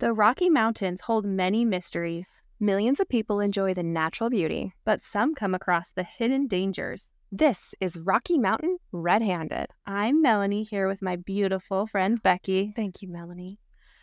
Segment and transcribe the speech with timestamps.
[0.00, 4.72] The Rocky Mountains hold many mysteries, Millions of people enjoy the natural beauty.
[4.84, 7.10] but some come across the hidden dangers.
[7.32, 9.66] This is Rocky Mountain Red Handed.
[9.86, 12.72] I'm Melanie here with my beautiful friend Becky.
[12.76, 13.58] Thank you, Melanie.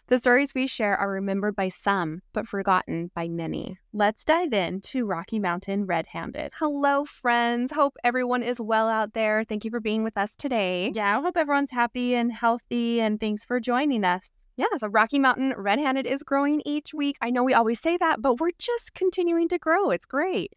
[0.07, 3.77] The stories we share are remembered by some, but forgotten by many.
[3.93, 6.51] Let's dive into Rocky Mountain Red Handed.
[6.59, 7.71] Hello, friends.
[7.71, 9.45] Hope everyone is well out there.
[9.45, 10.91] Thank you for being with us today.
[10.93, 14.29] Yeah, I hope everyone's happy and healthy, and thanks for joining us.
[14.57, 17.17] Yeah, so Rocky Mountain Red Handed is growing each week.
[17.21, 19.91] I know we always say that, but we're just continuing to grow.
[19.91, 20.53] It's great.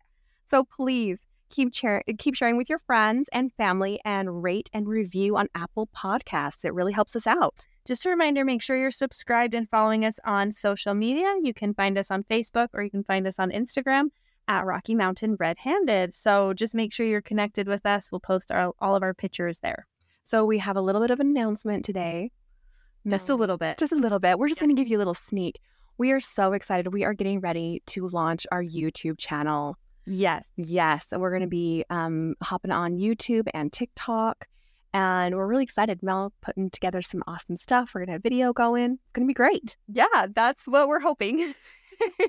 [0.47, 5.37] So please keep share- keep sharing with your friends and family and rate and review
[5.37, 6.65] on Apple Podcasts.
[6.65, 7.67] It really helps us out.
[7.87, 11.35] Just a reminder make sure you're subscribed and following us on social media.
[11.43, 14.11] You can find us on Facebook or you can find us on Instagram
[14.47, 16.15] at Rocky Mountain Red Handed.
[16.15, 18.13] So just make sure you're connected with us.
[18.13, 19.87] We'll post our, all of our pictures there.
[20.23, 22.31] So we have a little bit of announcement today.
[23.11, 23.79] Just a little bit.
[23.79, 24.39] Just a little bit.
[24.39, 25.59] We're just going to give you a little sneak.
[25.99, 26.93] We are so excited.
[26.93, 29.77] We are getting ready to launch our YouTube channel.
[30.07, 30.51] Yes.
[30.57, 34.47] Yes, And we're going to be um, hopping on YouTube and TikTok,
[34.95, 36.03] and we're really excited.
[36.03, 37.93] Mel putting together some awesome stuff.
[37.95, 38.99] We're going to have video going.
[39.05, 39.77] It's going to be great.
[39.87, 41.53] Yeah, that's what we're hoping.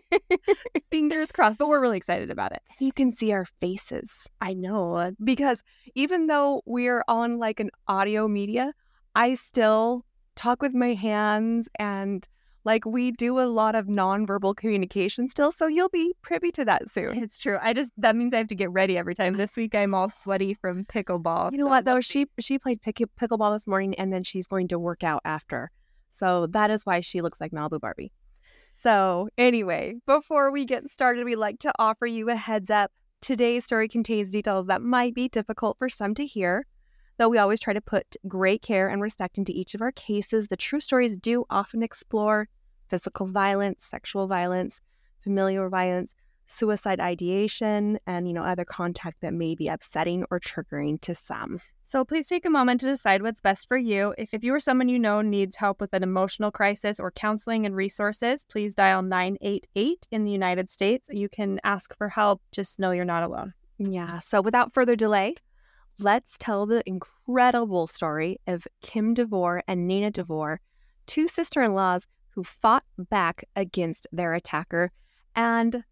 [0.91, 2.61] Fingers crossed, but we're really excited about it.
[2.79, 5.11] You can see our faces I know.
[5.23, 5.63] because
[5.95, 8.73] even though we're on like an audio media,
[9.15, 10.05] I still
[10.39, 12.27] talk with my hands and
[12.63, 15.51] like we do a lot of nonverbal communication still.
[15.51, 17.21] So you'll be privy to that soon.
[17.21, 17.57] It's true.
[17.61, 19.33] I just, that means I have to get ready every time.
[19.33, 21.51] This week I'm all sweaty from pickleball.
[21.51, 21.99] You know so what though?
[22.01, 25.71] She she played pick, pickleball this morning, and then she's going to work out after.
[26.09, 28.11] So that is why she looks like Malibu Barbie.
[28.75, 32.91] So anyway, before we get started, we'd like to offer you a heads up.
[33.21, 36.65] Today's story contains details that might be difficult for some to hear.
[37.19, 40.47] Though we always try to put great care and respect into each of our cases,
[40.47, 42.47] the true stories do often explore
[42.87, 44.79] physical violence, sexual violence,
[45.19, 46.15] familial violence,
[46.47, 51.59] suicide ideation, and you know other contact that may be upsetting or triggering to some.
[51.83, 54.15] So please take a moment to decide what's best for you.
[54.17, 57.65] If, if you or someone you know needs help with an emotional crisis or counseling
[57.65, 61.09] and resources, please dial 988 in the United States.
[61.11, 62.41] You can ask for help.
[62.53, 63.53] Just know you're not alone.
[63.77, 64.19] Yeah.
[64.19, 65.35] So without further delay,
[65.99, 70.61] let's tell the incredible story of Kim DeVore and Nina DeVore,
[71.05, 74.91] two sister in laws who fought back against their attacker.
[75.35, 75.83] And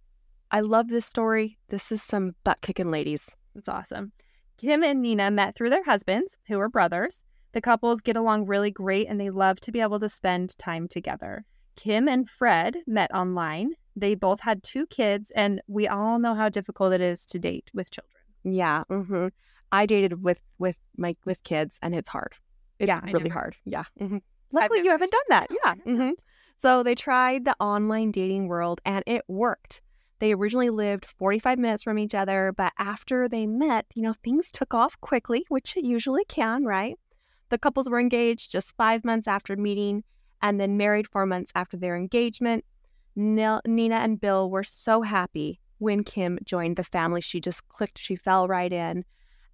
[0.51, 1.57] I love this story.
[1.69, 3.29] This is some butt kicking ladies.
[3.53, 4.13] That's awesome.
[4.57, 7.23] Kim and Nina met through their husbands, who are brothers.
[7.51, 10.87] The couples get along really great and they love to be able to spend time
[10.87, 11.45] together.
[11.75, 13.73] Kim and Fred met online.
[13.95, 17.69] They both had two kids, and we all know how difficult it is to date
[17.73, 18.21] with children.
[18.43, 18.83] Yeah.
[18.89, 19.27] hmm
[19.71, 22.33] I dated with with my with kids, and it's hard.
[22.79, 23.55] It's Yeah, really never- hard.
[23.65, 23.83] Yeah.
[23.97, 24.17] hmm
[24.51, 25.47] Luckily, you haven't done that.
[25.51, 25.57] Yeah.
[25.65, 25.95] I have not.
[25.97, 26.11] hmm
[26.57, 29.81] So they tried the online dating world, and it worked.
[30.19, 34.49] They originally lived 45 minutes from each other, but after they met, you know, things
[34.49, 36.97] took off quickly, which it usually can, right?
[37.49, 40.03] The couples were engaged just five months after meeting
[40.41, 42.65] and then married four months after their engagement.
[43.15, 47.21] Nina and Bill were so happy when Kim joined the family.
[47.21, 49.05] She just clicked, she fell right in.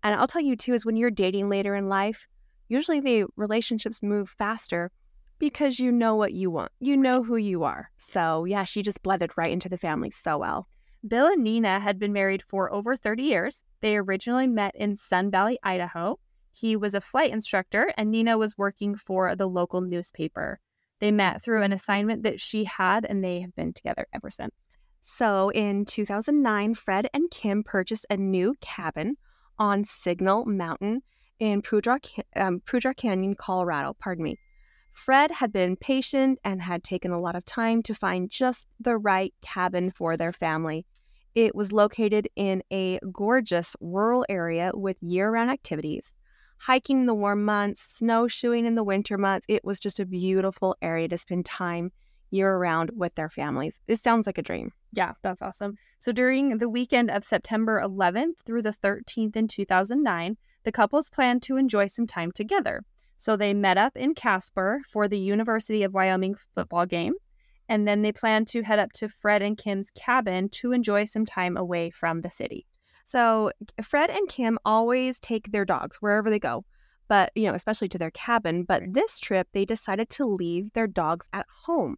[0.04, 2.28] And I'll tell you too, is when you're dating later in life,
[2.68, 4.92] usually the relationships move faster
[5.40, 6.72] because you know what you want.
[6.80, 7.90] You know who you are.
[7.98, 10.68] So yeah, she just blended right into the family so well.
[11.06, 13.64] Bill and Nina had been married for over 30 years.
[13.82, 16.20] They originally met in Sun Valley, Idaho.
[16.54, 20.60] He was a flight instructor, and Nina was working for the local newspaper.
[21.00, 24.54] They met through an assignment that she had, and they have been together ever since.
[25.02, 29.18] So in 2009, Fred and Kim purchased a new cabin
[29.60, 31.02] on Signal Mountain
[31.40, 32.00] in Poudre,
[32.36, 32.62] um,
[32.98, 33.96] Canyon, Colorado.
[34.00, 34.38] Pardon me.
[34.94, 38.98] Fred had been patient and had taken a lot of time to find just the
[38.98, 40.86] right cabin for their family.
[41.36, 46.14] It was located in a gorgeous rural area with year round activities.
[46.60, 49.46] Hiking in the warm months, snowshoeing in the winter months.
[49.50, 51.92] It was just a beautiful area to spend time
[52.30, 53.82] year round with their families.
[53.88, 54.72] This sounds like a dream.
[54.96, 55.76] Yeah, that's awesome.
[56.00, 61.42] So during the weekend of September 11th through the 13th in 2009, the couples planned
[61.44, 62.84] to enjoy some time together.
[63.18, 67.14] So they met up in Casper for the University of Wyoming football game.
[67.70, 71.26] And then they planned to head up to Fred and Kim's cabin to enjoy some
[71.26, 72.68] time away from the city.
[73.06, 73.52] So
[73.82, 76.66] Fred and Kim always take their dogs wherever they go,
[77.08, 78.64] but you know, especially to their cabin.
[78.64, 81.98] But this trip, they decided to leave their dogs at home.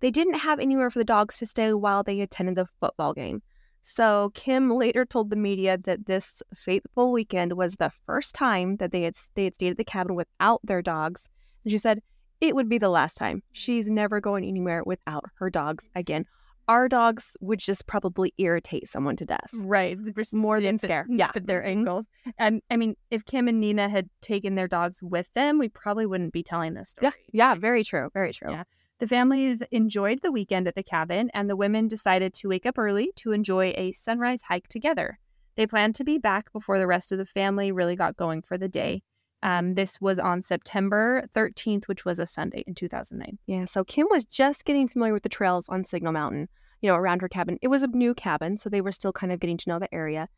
[0.00, 3.42] They didn't have anywhere for the dogs to stay while they attended the football game.
[3.82, 8.92] So Kim later told the media that this fateful weekend was the first time that
[8.92, 11.28] they had they had stayed at the cabin without their dogs.
[11.64, 12.02] And she said,
[12.40, 13.42] it would be the last time.
[13.52, 16.24] She's never going anywhere without her dogs again.
[16.68, 19.50] Our dogs would just probably irritate someone to death.
[19.54, 19.96] Right.
[20.14, 21.06] Just More than scare.
[21.10, 21.30] Yeah.
[21.34, 22.06] at their ankles.
[22.38, 26.04] And I mean, if Kim and Nina had taken their dogs with them, we probably
[26.04, 27.12] wouldn't be telling this story.
[27.32, 28.10] Yeah, yeah, very true.
[28.12, 28.50] Very true.
[28.50, 28.64] Yeah.
[28.98, 32.78] The families enjoyed the weekend at the cabin, and the women decided to wake up
[32.78, 35.20] early to enjoy a sunrise hike together.
[35.54, 38.58] They planned to be back before the rest of the family really got going for
[38.58, 39.02] the day.
[39.44, 43.38] Um, this was on September 13th, which was a Sunday in 2009.
[43.46, 46.48] Yeah, so Kim was just getting familiar with the trails on Signal Mountain,
[46.82, 47.56] you know, around her cabin.
[47.62, 49.94] It was a new cabin, so they were still kind of getting to know the
[49.94, 50.28] area.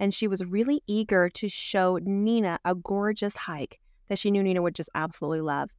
[0.00, 3.78] And she was really eager to show Nina a gorgeous hike
[4.08, 5.70] that she knew Nina would just absolutely love.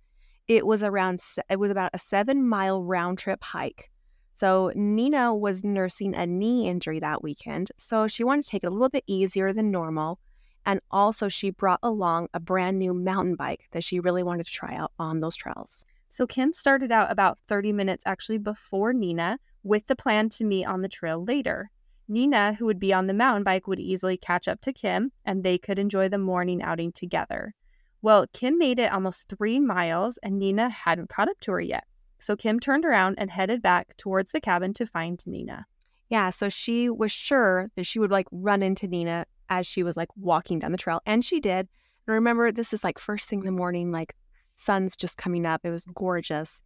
[0.49, 3.91] It was around it was about a 7-mile round trip hike.
[4.33, 8.67] So Nina was nursing a knee injury that weekend, so she wanted to take it
[8.67, 10.19] a little bit easier than normal.
[10.65, 14.51] And also she brought along a brand new mountain bike that she really wanted to
[14.51, 15.85] try out on those trails.
[16.09, 20.65] So Kim started out about 30 minutes actually before Nina with the plan to meet
[20.65, 21.69] on the trail later.
[22.07, 25.43] Nina, who would be on the mountain bike, would easily catch up to Kim and
[25.43, 27.53] they could enjoy the morning outing together.
[28.01, 31.85] Well, Kim made it almost three miles and Nina hadn't caught up to her yet.
[32.19, 35.65] So Kim turned around and headed back towards the cabin to find Nina.
[36.09, 39.95] Yeah, so she was sure that she would like run into Nina as she was
[39.95, 41.67] like walking down the trail, and she did.
[42.07, 44.15] And remember, this is like first thing in the morning, like
[44.55, 45.61] sun's just coming up.
[45.63, 46.61] It was gorgeous,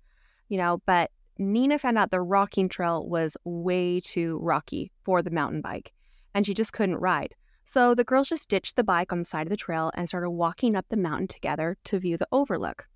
[0.47, 0.81] you know.
[0.85, 5.93] But Nina found out the rocking trail was way too rocky for the mountain bike,
[6.33, 7.35] and she just couldn't ride.
[7.65, 10.31] So the girls just ditched the bike on the side of the trail and started
[10.31, 12.87] walking up the mountain together to view the overlook.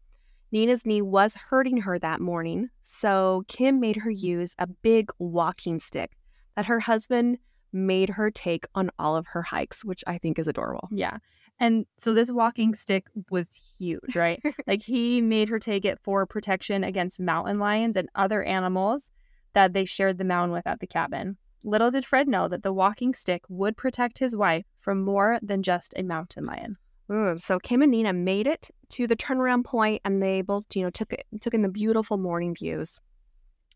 [0.52, 5.80] Nina's knee was hurting her that morning, so Kim made her use a big walking
[5.80, 6.18] stick
[6.56, 7.38] that her husband
[7.74, 10.88] made her take on all of her hikes, which I think is adorable.
[10.92, 11.18] Yeah.
[11.60, 13.48] And so this walking stick was
[13.78, 14.42] huge, right?
[14.68, 19.12] like he made her take it for protection against mountain lions and other animals
[19.54, 21.38] that they shared the mountain with at the cabin.
[21.68, 25.64] Little did Fred know that the walking stick would protect his wife from more than
[25.64, 26.78] just a mountain lion.
[27.12, 30.84] Ooh, so Kim and Nina made it to the turnaround point, and they both, you
[30.84, 33.02] know, took took in the beautiful morning views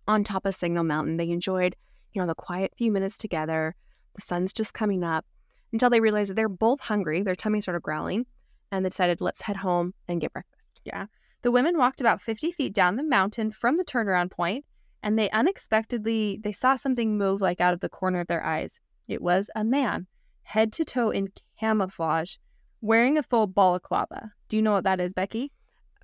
[0.07, 1.17] on top of Signal Mountain.
[1.17, 1.75] They enjoyed,
[2.13, 3.75] you know, the quiet few minutes together.
[4.15, 5.25] The sun's just coming up
[5.73, 7.23] until they realized that they're both hungry.
[7.23, 8.25] Their tummies started growling,
[8.71, 10.79] and they decided, let's head home and get breakfast.
[10.85, 11.07] Yeah.
[11.41, 14.63] The women walked about 50 feet down the mountain from the turnaround point,
[15.03, 18.79] and they unexpectedly they saw something move like out of the corner of their eyes.
[19.07, 20.07] It was a man,
[20.43, 22.35] head to toe in camouflage,
[22.81, 24.31] wearing a full balaclava.
[24.47, 25.51] Do you know what that is, Becky?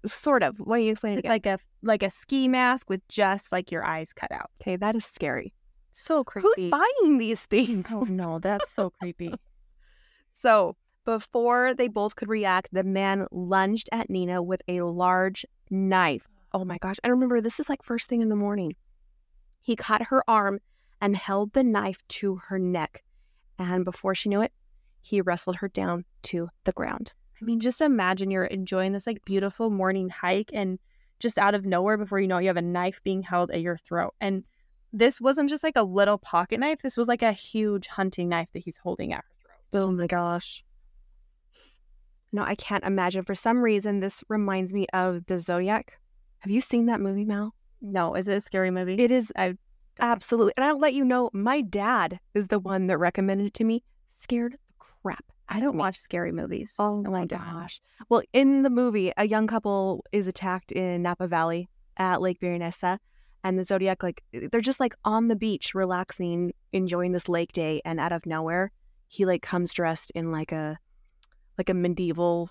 [0.05, 0.57] Sort of.
[0.59, 1.31] Why don't you explain it It's again?
[1.33, 4.49] like a like a ski mask with just like your eyes cut out.
[4.61, 5.53] okay, that is scary.
[5.91, 6.47] So creepy.
[6.55, 7.87] Who's buying these things?
[7.91, 9.33] Oh no, that's so creepy.
[10.33, 16.27] So before they both could react, the man lunged at Nina with a large knife.
[16.53, 16.97] Oh my gosh.
[17.03, 18.75] I remember this is like first thing in the morning.
[19.61, 20.59] He caught her arm
[21.01, 23.03] and held the knife to her neck.
[23.59, 24.53] And before she knew it,
[25.01, 27.13] he wrestled her down to the ground.
[27.41, 30.79] I mean, just imagine you're enjoying this like beautiful morning hike and
[31.19, 33.61] just out of nowhere before you know it, you have a knife being held at
[33.61, 34.13] your throat.
[34.21, 34.45] And
[34.93, 38.47] this wasn't just like a little pocket knife, this was like a huge hunting knife
[38.53, 39.83] that he's holding at her throat.
[39.83, 40.63] Oh my gosh.
[42.31, 43.23] No, I can't imagine.
[43.23, 45.99] For some reason, this reminds me of the Zodiac.
[46.39, 47.53] Have you seen that movie, Mal?
[47.81, 48.95] No, is it a scary movie?
[48.95, 49.55] It is I
[49.99, 50.53] absolutely.
[50.57, 53.83] And I'll let you know, my dad is the one that recommended it to me.
[54.09, 55.23] Scared the crap.
[55.49, 56.75] I don't watch scary movies.
[56.77, 57.79] Oh I my gosh.
[58.09, 62.99] Well, in the movie, a young couple is attacked in Napa Valley at Lake Berryessa.
[63.43, 67.81] And the Zodiac, like, they're just like on the beach, relaxing, enjoying this lake day.
[67.85, 68.71] And out of nowhere,
[69.07, 70.77] he like comes dressed in like a,
[71.57, 72.49] like a medieval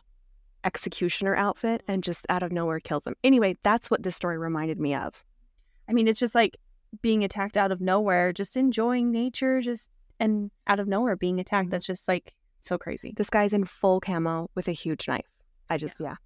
[0.67, 3.15] executioner outfit and just out of nowhere kills him.
[3.25, 5.25] Anyway, that's what this story reminded me of.
[5.89, 6.59] I mean, it's just like
[7.01, 11.71] being attacked out of nowhere, just enjoying nature, just and out of nowhere being attacked.
[11.71, 13.15] That's just like so crazy.
[13.17, 15.27] This guy's in full camo with a huge knife.
[15.71, 16.17] I just, yeah.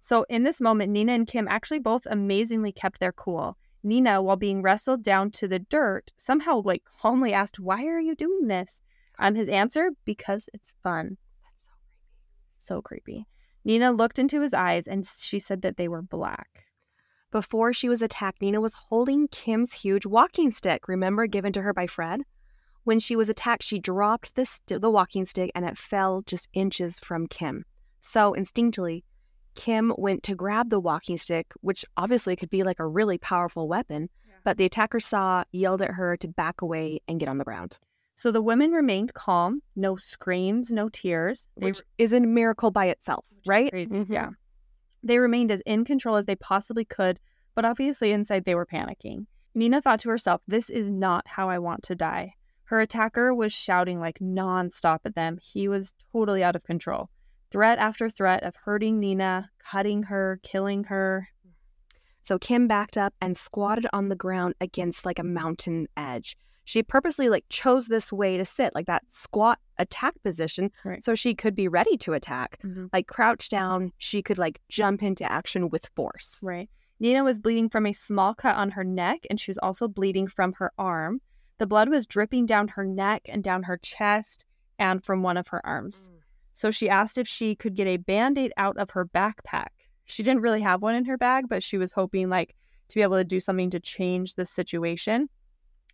[0.00, 3.56] So in this moment, Nina and Kim actually both amazingly kept their cool.
[3.82, 8.14] Nina, while being wrestled down to the dirt, somehow like calmly asked, "Why are you
[8.14, 8.80] doing this?"
[9.18, 12.62] Um, his answer, "Because it's fun." That's so creepy.
[12.62, 13.26] So creepy.
[13.64, 16.64] Nina looked into his eyes and she said that they were black.
[17.30, 21.72] Before she was attacked, Nina was holding Kim's huge walking stick, remember, given to her
[21.72, 22.22] by Fred?
[22.84, 26.48] When she was attacked, she dropped the, st- the walking stick and it fell just
[26.52, 27.64] inches from Kim.
[28.00, 29.04] So, instinctively,
[29.54, 33.66] Kim went to grab the walking stick, which obviously could be like a really powerful
[33.68, 34.34] weapon, Yeah.
[34.44, 37.78] but the attacker saw, yelled at her to back away and get on the ground,
[38.16, 41.48] So the women remained calm, no screams, no tears.
[41.56, 43.70] They which is a miracle by itself, right?
[43.70, 44.08] crazy, Mhm.
[44.08, 44.30] Yeah.
[45.02, 47.18] They remained as in control as they possibly could,
[47.54, 49.26] but obviously inside they were panicking.
[49.54, 52.34] Nina thought to herself, This is not how I want to die.
[52.64, 55.38] Her attacker was shouting like nonstop at them.
[55.42, 57.10] He was totally out of control.
[57.50, 61.28] Threat after threat of hurting Nina, cutting her, killing her.
[62.22, 66.36] So Kim backed up and squatted on the ground against like a mountain edge.
[66.64, 71.04] She purposely like chose this way to sit, like that squat attack position, Right.
[71.04, 72.58] so she could be ready to attack.
[72.64, 72.86] Mm-hmm.
[72.92, 76.38] Like crouch down, she could like jump into action with force.
[76.42, 76.68] Right.
[77.00, 80.26] Nina was bleeding from a small cut on her neck, and she was also bleeding
[80.26, 81.20] from her arm.
[81.58, 84.44] The blood was dripping down her neck and down her chest
[84.78, 86.10] and from one of her arms.
[86.52, 89.68] So she asked if she could get a band aid out of her backpack.
[90.04, 92.54] She didn't really have one in her bag, but she was hoping like
[92.88, 95.28] to be able to do something to change the situation.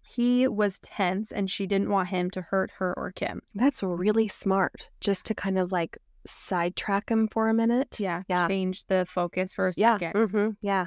[0.02, 3.42] He was tense and she didn't want him to hurt her or Kim.
[3.54, 4.90] That's really smart.
[5.00, 7.98] Just to kind of like sidetrack him for a minute.
[8.00, 8.22] Yeah.
[8.28, 8.48] Yeah.
[8.48, 9.98] Change the focus for a Yeah.
[9.98, 10.28] second.
[10.30, 10.86] hmm Yeah.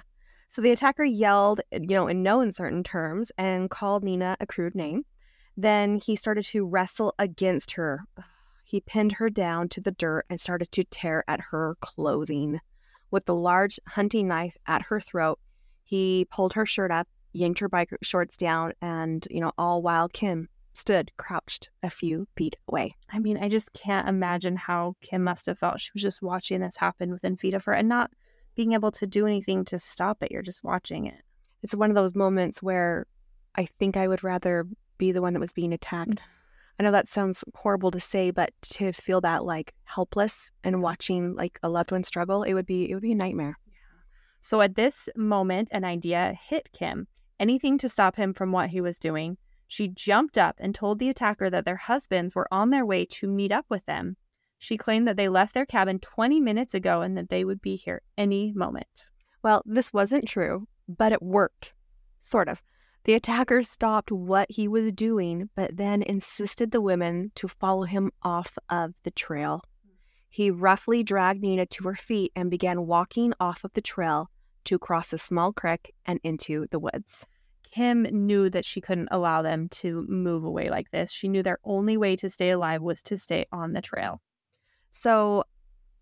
[0.49, 4.75] So the attacker yelled, you know, in no uncertain terms and called Nina a crude
[4.75, 5.05] name.
[5.57, 8.01] Then he started to wrestle against her.
[8.65, 12.59] He pinned her down to the dirt and started to tear at her clothing.
[13.11, 15.37] With the large hunting knife at her throat,
[15.83, 20.07] he pulled her shirt up, yanked her bike shorts down, and, you know, all while
[20.09, 22.95] Kim stood crouched a few feet away.
[23.11, 25.79] I mean, I just can't imagine how Kim must have felt.
[25.79, 28.11] She was just watching this happen within feet of her and not
[28.55, 30.31] being able to do anything to stop it.
[30.31, 31.21] You're just watching it.
[31.61, 33.05] It's one of those moments where
[33.55, 34.65] I think I would rather
[34.97, 36.09] be the one that was being attacked.
[36.09, 36.23] Mm.
[36.79, 41.35] I know that sounds horrible to say, but to feel that like helpless and watching
[41.35, 43.57] like a loved one struggle, it would be it would be a nightmare.
[44.41, 47.07] So at this moment, an idea hit Kim
[47.43, 49.37] anything to stop him from what he was doing.
[49.67, 53.27] She jumped up and told the attacker that their husbands were on their way to
[53.27, 54.15] meet up with them.
[54.59, 57.75] She claimed that they left their cabin 20 minutes ago and that they would be
[57.75, 59.09] here any moment.
[59.43, 61.73] Well, this wasn't true, but it worked.
[62.19, 62.63] Sort of.
[63.03, 68.11] The attacker stopped what he was doing, but then insisted the women to follow him
[68.21, 69.65] off of the trail.
[70.29, 74.29] He roughly dragged Nina to her feet and began walking off of the trail
[74.63, 77.25] to cross a small creek and into the woods.
[77.73, 81.11] Kim knew that she couldn't allow them to move away like this.
[81.11, 84.21] She knew their only way to stay alive was to stay on the trail.
[84.91, 85.43] So,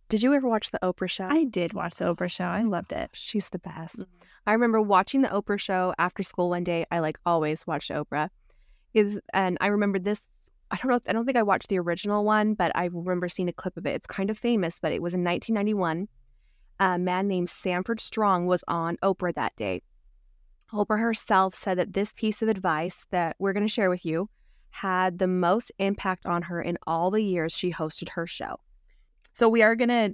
[0.09, 1.27] did you ever watch the Oprah show?
[1.29, 2.43] I did watch the Oprah show.
[2.43, 3.11] I loved it.
[3.13, 3.99] She's the best.
[3.99, 4.05] Mhm.
[4.45, 6.85] I remember watching the Oprah show after school one day.
[6.91, 8.29] I like always watched Oprah.
[8.93, 10.27] Is and I remember this.
[10.71, 10.99] I don't know.
[11.07, 13.85] I don't think I watched the original one, but I remember seeing a clip of
[13.85, 13.95] it.
[13.95, 16.09] It's kind of famous, but it was in 1991.
[16.81, 19.83] A man named Sanford Strong was on Oprah that day.
[20.73, 24.29] Oprah herself said that this piece of advice that we're going to share with you
[24.69, 28.59] had the most impact on her in all the years she hosted her show.
[29.33, 30.13] So we are going to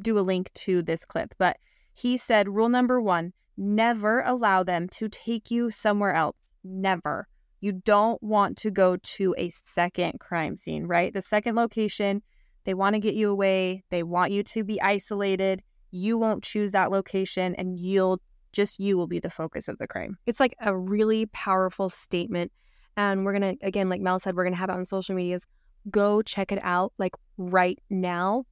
[0.00, 1.56] do a link to this clip, but
[1.94, 6.54] he said rule number one never allow them to take you somewhere else.
[6.64, 7.28] Never.
[7.60, 11.12] You don't want to go to a second crime scene, right?
[11.12, 12.22] The second location,
[12.64, 15.62] they want to get you away, they want you to be isolated.
[15.90, 18.20] You won't choose that location, and you'll
[18.52, 20.16] just you will be the focus of the crime.
[20.26, 22.52] It's like a really powerful statement.
[22.96, 25.14] And we're going to, again, like Mel said, we're going to have it on social
[25.14, 25.46] medias.
[25.90, 28.44] Go check it out like right now.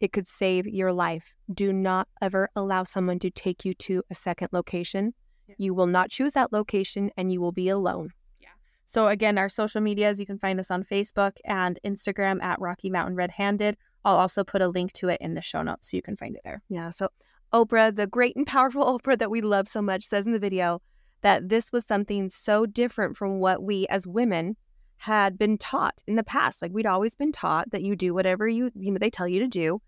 [0.00, 1.32] It could save your life.
[1.52, 5.14] Do not ever allow someone to take you to a second location.
[5.46, 5.54] Yeah.
[5.58, 8.10] You will not choose that location and you will be alone.
[8.40, 8.48] Yeah.
[8.86, 12.90] So again, our social medias, you can find us on Facebook and Instagram at Rocky
[12.90, 13.76] Mountain Red Handed.
[14.04, 16.34] I'll also put a link to it in the show notes so you can find
[16.34, 16.62] it there.
[16.68, 16.90] Yeah.
[16.90, 17.08] So,
[17.52, 20.80] Oprah, the great and powerful Oprah that we love so much, says in the video
[21.22, 24.56] that this was something so different from what we as women
[24.96, 26.62] had been taught in the past.
[26.62, 29.40] Like we'd always been taught that you do whatever you you know they tell you
[29.40, 29.80] to do.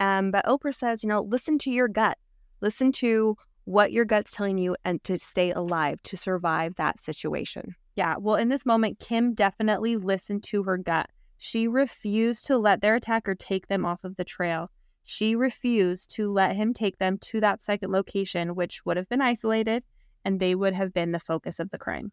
[0.00, 2.18] Um, but Oprah says, you know, listen to your gut,
[2.60, 7.74] listen to what your gut's telling you, and to stay alive to survive that situation.
[7.96, 11.08] Yeah, well, in this moment, Kim definitely listened to her gut.
[11.38, 14.70] She refused to let their attacker take them off of the trail.
[15.08, 19.22] She refused to let him take them to that second location, which would have been
[19.22, 19.84] isolated,
[20.24, 22.10] and they would have been the focus of the crime.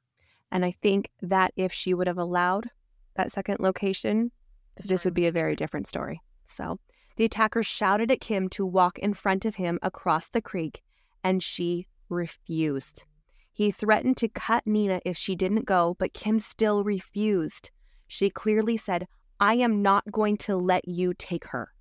[0.51, 2.69] And I think that if she would have allowed
[3.15, 4.31] that second location,
[4.75, 6.21] this would be a very different story.
[6.45, 6.79] So
[7.15, 10.83] the attacker shouted at Kim to walk in front of him across the creek,
[11.23, 13.05] and she refused.
[13.51, 17.71] He threatened to cut Nina if she didn't go, but Kim still refused.
[18.07, 19.07] She clearly said,
[19.39, 21.73] I am not going to let you take her.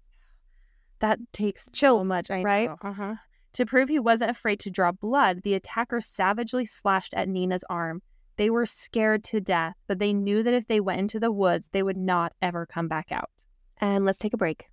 [1.02, 2.70] That takes so Chills, much, I right?
[2.80, 3.16] Uh-huh.
[3.54, 8.02] To prove he wasn't afraid to draw blood, the attacker savagely slashed at Nina's arm.
[8.36, 11.68] They were scared to death, but they knew that if they went into the woods,
[11.72, 13.30] they would not ever come back out.
[13.78, 14.66] And let's take a break.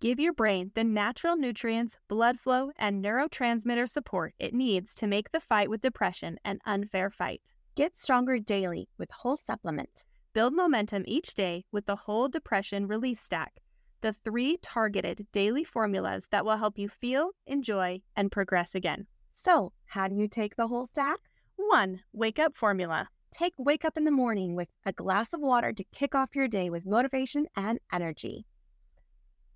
[0.00, 5.30] Give your brain the natural nutrients, blood flow, and neurotransmitter support it needs to make
[5.30, 7.42] the fight with depression an unfair fight.
[7.74, 10.04] Get stronger daily with Whole Supplement.
[10.34, 13.54] Build momentum each day with the Whole Depression Relief Stack,
[14.02, 19.06] the three targeted daily formulas that will help you feel, enjoy, and progress again.
[19.32, 21.18] So, how do you take the whole stack?
[21.56, 22.00] 1.
[22.12, 23.08] Wake up formula.
[23.30, 26.48] Take Wake Up in the morning with a glass of water to kick off your
[26.48, 28.46] day with motivation and energy.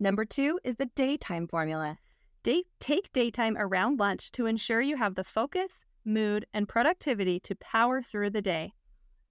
[0.01, 1.99] Number two is the daytime formula.
[2.43, 7.55] Day- take daytime around lunch to ensure you have the focus, mood, and productivity to
[7.57, 8.73] power through the day.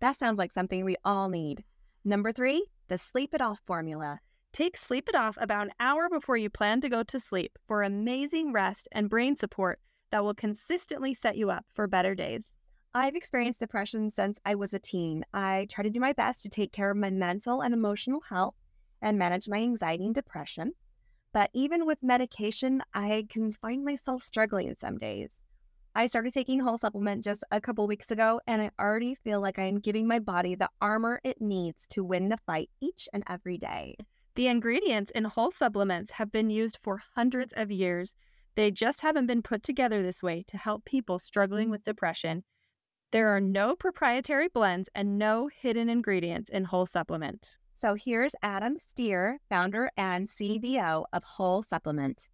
[0.01, 1.63] That sounds like something we all need.
[2.03, 4.20] Number three, the sleep it off formula.
[4.53, 7.84] Take Sleep It Off about an hour before you plan to go to sleep for
[7.84, 9.79] amazing rest and brain support
[10.12, 12.51] that will consistently set you up for better days.
[12.93, 15.24] I've experienced depression since I was a teen.
[15.34, 18.55] I try to do my best to take care of my mental and emotional health
[19.01, 20.74] and manage my anxiety and depression.
[21.31, 25.31] But even with medication, I can find myself struggling some days.
[25.93, 29.60] I started taking whole supplement just a couple weeks ago, and I already feel like
[29.60, 33.25] I am giving my body the armor it needs to win the fight each and
[33.27, 33.98] every day.
[34.36, 38.15] The ingredients in whole supplements have been used for hundreds of years.
[38.55, 41.71] They just haven't been put together this way to help people struggling mm.
[41.71, 42.45] with depression.
[43.12, 47.57] There are no proprietary blends and no hidden ingredients in whole supplement.
[47.75, 52.29] So here's Adam Steer, founder and CDO of Whole Supplement.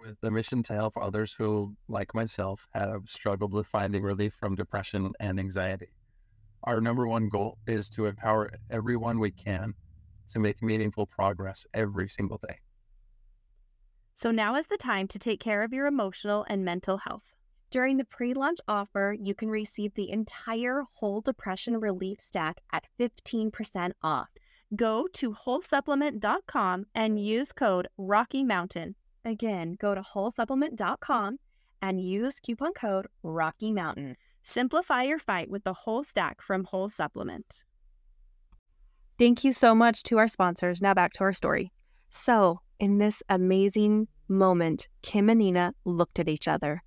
[0.00, 4.54] With the mission to help others who, like myself, have struggled with finding relief from
[4.54, 5.88] depression and anxiety.
[6.64, 9.74] Our number one goal is to empower everyone we can
[10.28, 12.58] to make meaningful progress every single day.
[14.14, 17.24] So now is the time to take care of your emotional and mental health.
[17.70, 22.86] During the pre launch offer, you can receive the entire whole depression relief stack at
[22.98, 24.28] 15% off.
[24.76, 28.96] Go to wholesupplement.com and use code Rocky Mountain.
[29.24, 31.38] Again, go to wholesupplement.com
[31.82, 34.16] and use coupon code Rocky Mountain.
[34.42, 37.64] Simplify your fight with the whole stack from Whole Supplement.
[39.18, 40.80] Thank you so much to our sponsors.
[40.80, 41.70] Now back to our story.
[42.08, 46.82] So, in this amazing moment, Kim and Nina looked at each other.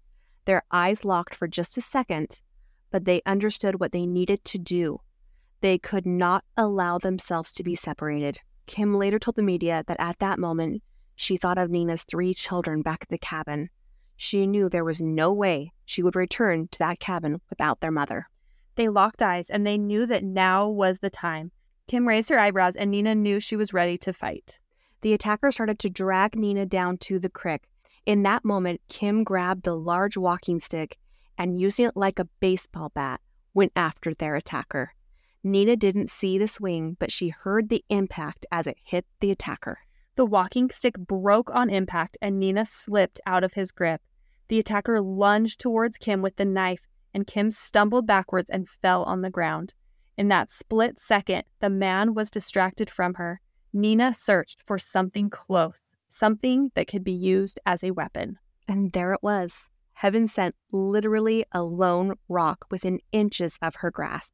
[0.46, 2.42] Their eyes locked for just a second,
[2.92, 5.00] but they understood what they needed to do.
[5.62, 8.40] They could not allow themselves to be separated.
[8.66, 10.82] Kim later told the media that at that moment,
[11.16, 13.70] she thought of Nina's three children back at the cabin.
[14.18, 18.28] She knew there was no way she would return to that cabin without their mother.
[18.76, 21.52] They locked eyes and they knew that now was the time.
[21.88, 24.60] Kim raised her eyebrows and Nina knew she was ready to fight.
[25.02, 27.64] The attacker started to drag Nina down to the creek.
[28.06, 30.98] In that moment, Kim grabbed the large walking stick
[31.38, 33.20] and, using it like a baseball bat,
[33.54, 34.94] went after their attacker.
[35.44, 39.80] Nina didn't see the swing, but she heard the impact as it hit the attacker.
[40.16, 44.02] The walking stick broke on impact and Nina slipped out of his grip.
[44.48, 46.82] The attacker lunged towards Kim with the knife,
[47.14, 49.74] and Kim stumbled backwards and fell on the ground.
[50.18, 53.42] In that split second, the man was distracted from her.
[53.74, 58.38] Nina searched for something close, something that could be used as a weapon.
[58.68, 59.70] And there it was.
[59.94, 64.34] Heaven sent literally a lone rock within inches of her grasp.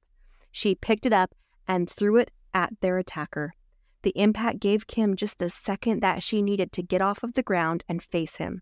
[0.51, 1.33] She picked it up
[1.67, 3.53] and threw it at their attacker.
[4.01, 7.43] The impact gave Kim just the second that she needed to get off of the
[7.43, 8.62] ground and face him.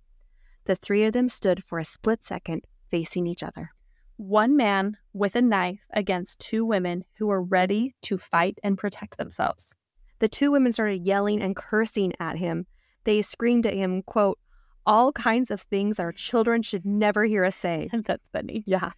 [0.65, 3.71] The three of them stood for a split second facing each other.
[4.17, 9.17] One man with a knife against two women who were ready to fight and protect
[9.17, 9.76] themselves.
[10.19, 12.65] The two women started yelling and cursing at him.
[13.04, 14.39] They screamed at him, quote,
[14.88, 17.89] all kinds of things our children should never hear us say.
[17.91, 18.63] And that's funny.
[18.65, 18.91] Yeah.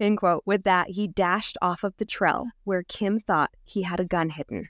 [0.00, 0.42] End quote.
[0.46, 4.30] With that, he dashed off of the trail where Kim thought he had a gun
[4.30, 4.68] hidden.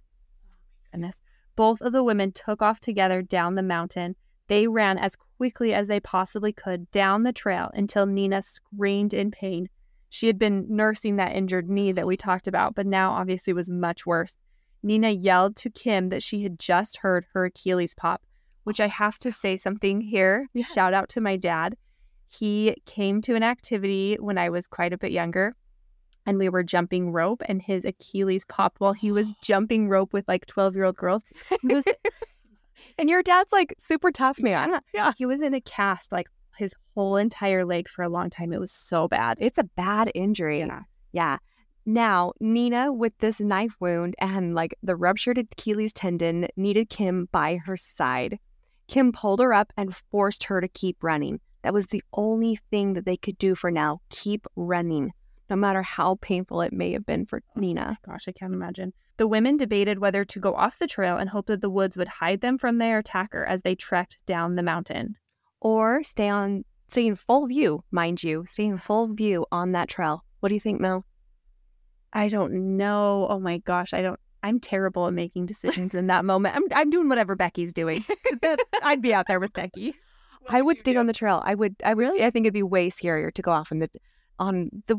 [0.95, 1.21] Goodness.
[1.57, 4.15] Both of the women took off together down the mountain.
[4.47, 9.33] They ran as quickly as they possibly could down the trail until Nina screamed in
[9.33, 9.69] pain.
[10.09, 13.69] She had been nursing that injured knee that we talked about, but now obviously was
[13.69, 14.37] much worse.
[14.85, 18.23] Nina yelled to Kim that she had just heard her Achilles pop,
[18.63, 20.47] which I have to say something here.
[20.55, 20.73] Yes.
[20.73, 21.77] Shout out to my dad.
[22.29, 25.57] He came to an activity when I was quite a bit younger
[26.27, 30.27] and we were jumping rope and his Achilles popped while he was jumping rope with
[30.29, 31.23] like 12 year old girls.
[31.63, 31.85] Was,
[32.99, 34.81] And your dad's like super tough, man.
[34.93, 35.13] Yeah.
[35.17, 38.53] He was in a cast like his whole entire leg for a long time.
[38.53, 39.39] It was so bad.
[39.41, 40.61] It's a bad injury.
[40.61, 40.83] Yeah.
[41.13, 41.39] Yeah.
[41.87, 47.57] Now, Nina, with this knife wound and like the ruptured Achilles tendon, needed Kim by
[47.57, 48.39] her side.
[48.89, 51.41] Kim pulled her up and forced her to keep running.
[51.63, 54.01] That was the only thing that they could do for now.
[54.11, 55.13] Keep running,
[55.55, 57.97] no matter how painful it may have been for oh Nina.
[58.05, 58.93] Gosh, I can't imagine.
[59.19, 62.09] The women debated whether to go off the trail and hope that the woods would
[62.09, 65.15] hide them from their attacker as they trekked down the mountain.
[65.61, 69.89] Or stay on, stay in full view, mind you, stay in full view on that
[69.89, 70.25] trail.
[70.41, 71.05] What do you think, Mel?
[72.13, 73.29] I don't know.
[73.31, 74.19] Oh my gosh, I don't.
[74.43, 76.57] I'm terrible at making decisions in that moment.
[76.57, 78.05] I'm I'm doing whatever Becky's doing.
[78.83, 79.95] I'd be out there with Becky.
[80.49, 81.41] I would stay on the trail.
[81.45, 81.77] I would.
[81.85, 82.21] I would.
[82.21, 83.89] I think it'd be way scarier to go off in the
[84.39, 84.97] on the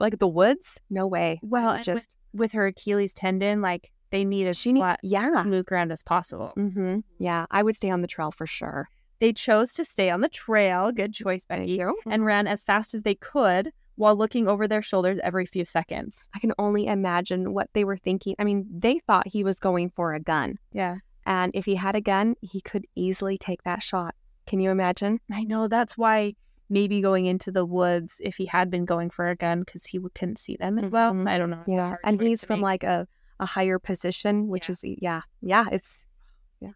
[0.00, 0.80] like the woods.
[0.90, 1.40] No way.
[1.42, 4.96] Well, just with her Achilles tendon, like they need as she needs.
[5.02, 5.42] Yeah.
[5.42, 6.52] smooth ground as possible.
[6.56, 7.00] Mm-hmm.
[7.18, 7.46] Yeah.
[7.50, 8.88] I would stay on the trail for sure.
[9.20, 10.90] They chose to stay on the trail.
[10.92, 11.72] Good choice, Becky.
[11.72, 11.96] you.
[12.06, 16.28] And ran as fast as they could while looking over their shoulders every few seconds.
[16.34, 18.34] I can only imagine what they were thinking.
[18.38, 20.98] I mean, they thought he was going for a gun, Yeah.
[21.26, 24.14] and if he had a gun, he could easily take that shot.
[24.46, 25.20] Can you imagine?
[25.30, 26.34] I know that's why
[26.70, 29.98] maybe going into the woods if he had been going for a gun because he
[30.14, 31.12] couldn't see them as well.
[31.12, 31.28] Mhm.
[31.28, 31.60] I don't know.
[31.60, 31.96] It's Yeah.
[32.04, 32.64] And he's from make.
[32.64, 33.06] like a
[33.40, 34.72] a higher position, which Yeah.
[34.72, 35.66] is yeah, yeah.
[35.72, 36.06] It's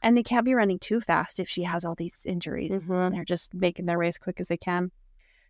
[0.03, 2.73] and they can't be running too fast if she has all these injuries.
[2.89, 3.13] Mhm.
[3.13, 4.91] They're just making their way as quick as they can.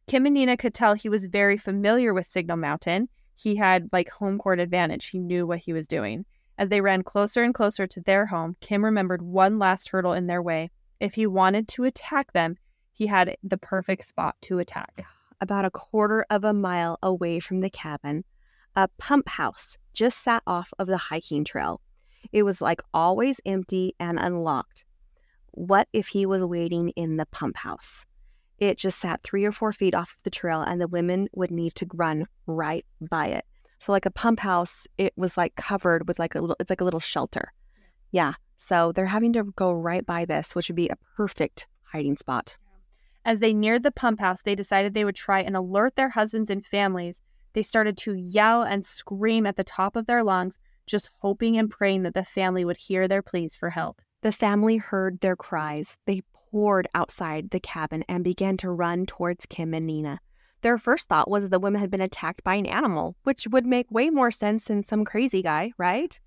[0.09, 3.09] Kim and Nina could tell he was very familiar with Signal Mountain.
[3.37, 5.07] He had like home court advantage.
[5.07, 6.27] He knew what he was doing.
[6.59, 10.27] As they ran closer and closer to their home, Kim remembered one last hurdle in
[10.27, 10.71] their way.
[11.01, 12.57] If he wanted to attack them,
[12.95, 15.05] he had the perfect spot to attack.
[15.41, 18.25] about a quarter of a mile away from the cabin.
[18.77, 21.81] A pump house just sat off of the hiking trail.
[22.33, 24.85] It was like always empty and unlocked.
[25.51, 28.07] What if he was waiting in the pump house?
[28.59, 31.51] It just sat three or four feet off of the trail, and the women would
[31.51, 33.45] need to run right by it.
[33.79, 36.81] So, like a pump house, it was like covered with like a little, it's like
[36.81, 37.53] a little shelter.
[38.13, 38.35] Yeah.
[38.57, 42.57] So they're having to go right by this, which would be a perfect hiding spot.
[43.25, 46.51] As they neared the pump house, they decided they would try and alert their husbands
[46.51, 47.23] and families.
[47.55, 51.71] They started to yell and scream at the top of their lungs, just hoping and
[51.71, 54.03] praying that the family would hear their pleas for help.
[54.23, 55.97] The family heard their cries.
[56.05, 60.21] They poured outside the cabin and began to run towards Kim and Nina.
[60.61, 63.67] Their first thought was that the women had been attacked by an animal, which would
[63.67, 66.19] make way more sense than some crazy guy, right?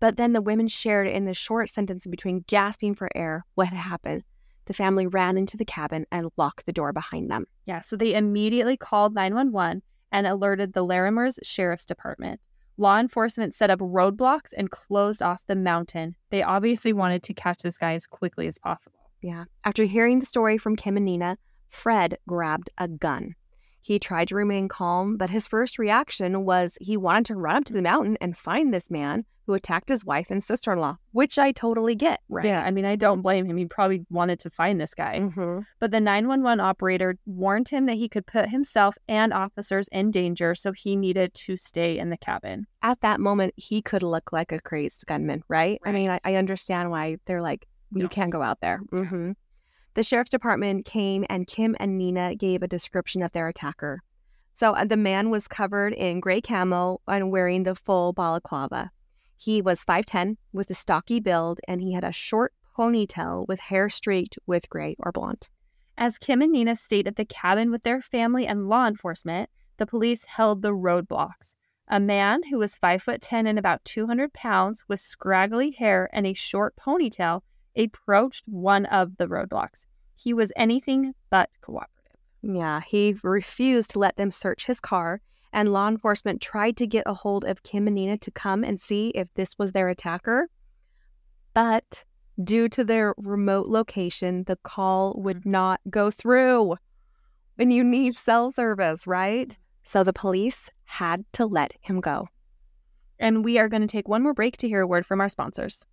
[0.00, 3.78] But then the women shared in the short sentence between gasping for air what had
[3.78, 4.22] happened.
[4.70, 7.46] The family ran into the cabin and locked the door behind them.
[7.66, 12.40] Yeah, so they immediately called 911 and alerted the Larimer's Sheriff's Department.
[12.76, 16.14] Law enforcement set up roadblocks and closed off the mountain.
[16.30, 19.10] They obviously wanted to catch this guy as quickly as possible.
[19.20, 19.46] Yeah.
[19.64, 23.34] After hearing the story from Kim and Nina, Fred grabbed a gun.
[23.80, 27.64] He tried to remain calm, but his first reaction was he wanted to run up
[27.64, 30.96] to the mountain and find this man who attacked his wife and sister in law,
[31.12, 32.44] which I totally get, right?
[32.44, 33.56] Yeah, I mean, I don't blame him.
[33.56, 35.18] He probably wanted to find this guy.
[35.20, 35.64] Mhm.
[35.80, 40.54] But the 911 operator warned him that he could put himself and officers in danger,
[40.54, 42.66] so he needed to stay in the cabin.
[42.82, 45.80] At that moment, he could look like a crazed gunman, right?
[45.84, 48.08] I mean, I, I understand why they're like, you Yeah.
[48.08, 48.78] can't go out there.
[48.90, 49.32] hmm
[49.94, 54.02] The sheriff's department came and Kim and Nina gave a description of their attacker.
[54.52, 58.90] So uh, the man was covered in gray camo and wearing the full balaclava.
[59.36, 63.88] He was 5'10 with a stocky build and he had a short ponytail with hair
[63.88, 65.48] streaked with gray or blonde.
[65.98, 69.86] As Kim and Nina stayed at the cabin with their family and law enforcement, the
[69.86, 71.54] police held the roadblocks.
[71.88, 76.26] A man who was 5 foot 10 and about 200 pounds with scraggly hair and
[76.26, 77.42] a short ponytail
[77.84, 79.86] approached one of the roadblocks.
[80.16, 82.18] He was anything but cooperative.
[82.42, 85.20] Yeah, he refused to let them search his car,
[85.52, 88.80] and law enforcement tried to get a hold of Kim and Nina to come and
[88.80, 90.48] see if this was their attacker.
[91.54, 92.04] But
[92.42, 95.50] due to their remote location, the call would mm-hmm.
[95.50, 96.76] not go through.
[97.58, 99.56] And you need cell service, right?
[99.82, 102.28] So the police had to let him go.
[103.18, 105.28] And we are going to take one more break to hear a word from our
[105.28, 105.84] sponsors.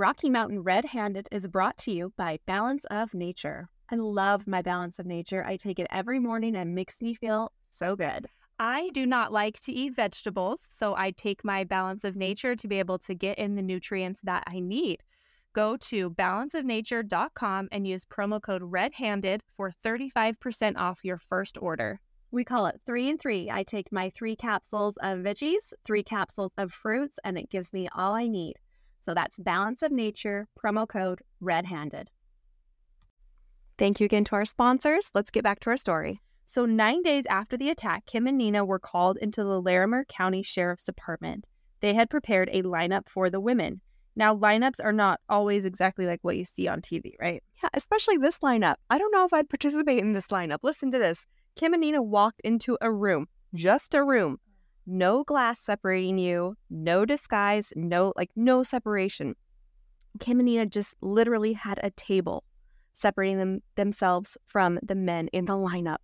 [0.00, 3.68] Rocky Mountain Red Handed is brought to you by Balance of Nature.
[3.90, 5.44] I love my Balance of Nature.
[5.44, 8.26] I take it every morning and it makes me feel so good.
[8.58, 12.66] I do not like to eat vegetables, so I take my balance of nature to
[12.66, 15.02] be able to get in the nutrients that I need.
[15.52, 22.00] Go to balanceofnature.com and use promo code REDHANDED for 35% off your first order.
[22.30, 23.50] We call it three and three.
[23.50, 27.86] I take my three capsules of veggies, three capsules of fruits, and it gives me
[27.94, 28.54] all I need.
[29.02, 32.10] So that's Balance of Nature, promo code Red Handed.
[33.78, 35.10] Thank you again to our sponsors.
[35.14, 36.20] Let's get back to our story.
[36.44, 40.42] So, nine days after the attack, Kim and Nina were called into the Larimer County
[40.42, 41.46] Sheriff's Department.
[41.80, 43.80] They had prepared a lineup for the women.
[44.16, 47.42] Now, lineups are not always exactly like what you see on TV, right?
[47.62, 48.74] Yeah, especially this lineup.
[48.90, 50.58] I don't know if I'd participate in this lineup.
[50.62, 51.24] Listen to this.
[51.56, 54.38] Kim and Nina walked into a room, just a room.
[54.86, 59.34] No glass separating you, no disguise, no like no separation.
[60.18, 62.44] Kim and Nina just literally had a table
[62.92, 65.98] separating them themselves from the men in the lineup.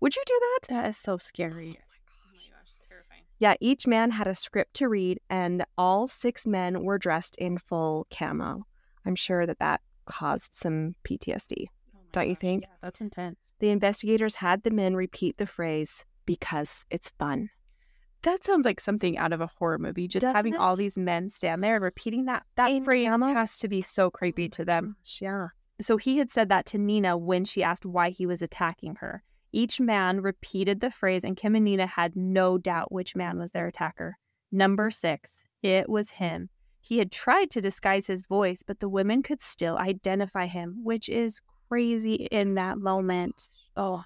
[0.00, 0.68] Would you do that?
[0.68, 1.78] That is so scary.
[1.78, 3.22] Oh my gosh, it's terrifying.
[3.38, 7.58] Yeah, each man had a script to read, and all six men were dressed in
[7.58, 8.66] full camo.
[9.04, 11.66] I'm sure that that caused some PTSD.
[11.94, 12.62] Oh Don't you think?
[12.62, 13.38] Yeah, that's intense.
[13.60, 17.50] The investigators had the men repeat the phrase, because it's fun.
[18.22, 20.06] That sounds like something out of a horror movie.
[20.06, 23.58] Just Doesn't having all these men stand there and repeating that that In phrase has
[23.58, 24.96] to be so creepy to them.
[25.20, 25.48] Yeah.
[25.80, 29.24] So he had said that to Nina when she asked why he was attacking her.
[29.52, 33.50] Each man repeated the phrase, and Kim and Nina had no doubt which man was
[33.50, 34.16] their attacker.
[34.50, 36.48] Number six, it was him.
[36.80, 41.08] He had tried to disguise his voice, but the women could still identify him, which
[41.08, 43.48] is crazy in that moment.
[43.76, 44.04] Oh,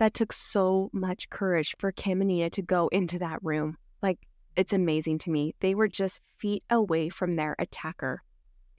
[0.00, 3.76] That took so much courage for Kim and Nina to go into that room.
[4.00, 4.18] Like,
[4.56, 5.54] it's amazing to me.
[5.60, 8.22] They were just feet away from their attacker.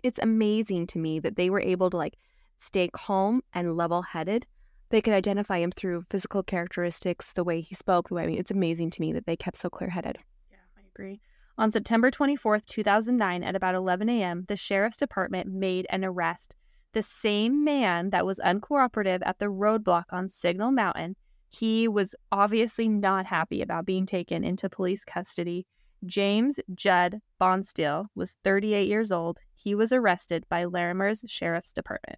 [0.01, 2.17] It's amazing to me that they were able to like
[2.57, 4.47] stay calm and level headed.
[4.89, 8.39] They could identify him through physical characteristics, the way he spoke, the way I mean,
[8.39, 10.17] it's amazing to me that they kept so clear headed.
[10.49, 11.21] Yeah, I agree.
[11.55, 16.55] On September 24th, 2009, at about 11 a.m., the sheriff's department made an arrest.
[16.93, 21.15] The same man that was uncooperative at the roadblock on Signal Mountain,
[21.47, 25.65] he was obviously not happy about being taken into police custody.
[26.05, 29.39] James Judd Bonsteel was 38 years old.
[29.55, 32.17] He was arrested by Larimer's Sheriff's Department.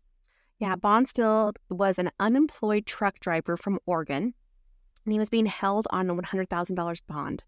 [0.59, 4.33] Yeah, Bonsteel was an unemployed truck driver from Oregon,
[5.03, 7.43] and he was being held on a $100,000 bond.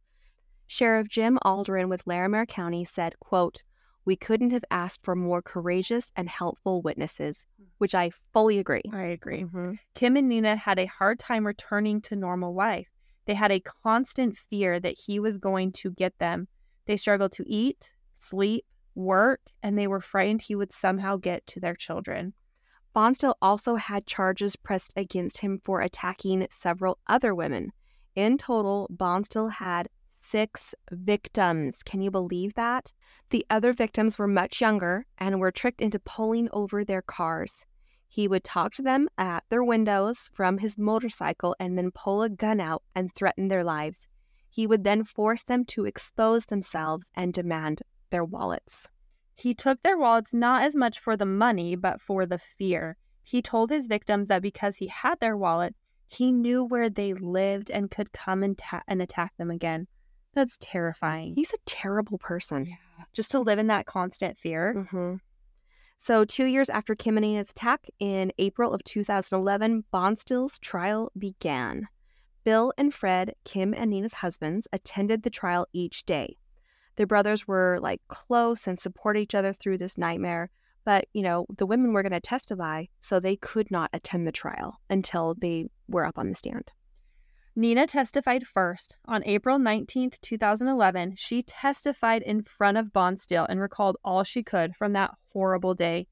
[0.68, 3.64] Sheriff Jim Alderden with Larimer County said, quote,
[4.06, 7.48] we couldn't have asked for more courageous and helpful witnesses,
[7.80, 8.84] which I fully agree.
[8.94, 9.44] I agree.
[9.44, 9.80] Mhm.
[9.96, 12.88] Kim and Nina had a hard time returning to normal life.
[13.26, 16.48] They had a constant fear that he was going to get them.
[16.86, 21.60] They struggled to eat, sleep, work, and they were frightened he would somehow get to
[21.60, 22.34] their children.
[22.96, 27.74] Bonsteel also had charges pressed against him for attacking several other women.
[28.16, 29.90] In total, Bonsteel had
[30.26, 31.84] six victims.
[31.84, 32.92] Can you believe that?
[33.30, 37.66] The other victims were much younger and were tricked into pulling over their cars.
[38.08, 42.30] He would talk to them at their windows from his motorcycle and then pull a
[42.30, 44.08] gun out and threaten their lives.
[44.50, 48.88] He would then force them to expose themselves and demand their wallets.
[49.36, 52.98] He took their wallets not as much for the money, but for the fear.
[53.22, 55.76] He told his victims that because he had their wallets,
[56.08, 59.88] he knew where they lived and could come and, ta- and attack them again.
[60.36, 61.34] That's terrifying.
[61.36, 62.78] He's a terrible person.
[63.14, 64.86] Just to live in that constant fear.
[64.92, 65.16] hmm
[65.98, 71.88] So, two years after Kim and Nina's attack in April of 2011, Bonsteel's trial began.
[72.44, 76.38] Bill and Fred, Kim and Nina's husbands, attended the trial each day.
[76.98, 80.50] Their brothers were like close and support each other through this nightmare.
[80.84, 84.32] But, you know, the women were going to testify, so they could not attend the
[84.32, 86.74] trial until they were up on the stand.
[87.58, 88.98] Nina testified first.
[89.06, 94.76] On April 19th, 2011, she testified in front of Bonsteel and recalled all she could
[94.76, 96.08] from that horrible day.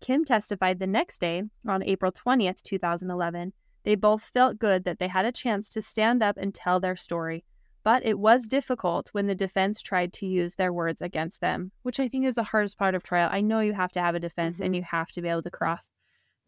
[0.00, 3.52] Kim testified the next day, on April 20th, 2011.
[3.84, 6.96] They both felt good that they had a chance to stand up and tell their
[6.96, 7.44] story.
[7.84, 12.00] But it was difficult when the defense tried to use their words against them, which
[12.00, 13.28] I think is the hardest part of trial.
[13.32, 14.74] I know you have to have a defense and mm-hmm.
[14.74, 15.90] you have to be able to cross,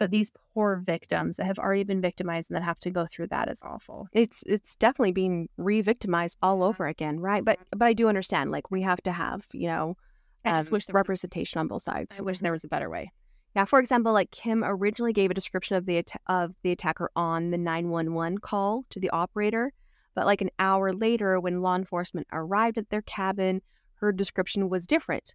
[0.00, 3.26] but these poor victims that have already been victimized and that have to go through
[3.28, 4.08] that is awful.
[4.12, 7.44] It's it's definitely being re-victimized all over again, right?
[7.44, 9.96] But but I do understand like we have to have, you know,
[10.44, 12.18] I just um, wish there a- representation on both sides.
[12.18, 13.12] I wish there was a better way.
[13.54, 17.10] Yeah, for example, like Kim originally gave a description of the atta- of the attacker
[17.14, 19.70] on the 911 call to the operator,
[20.14, 23.60] but like an hour later when law enforcement arrived at their cabin,
[23.96, 25.34] her description was different,